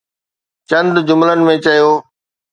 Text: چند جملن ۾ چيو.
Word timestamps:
چند 0.69 0.93
جملن 1.07 1.39
۾ 1.51 1.55
چيو. 1.65 1.91